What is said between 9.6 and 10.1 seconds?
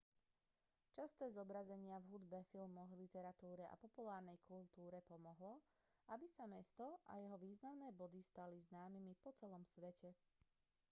svete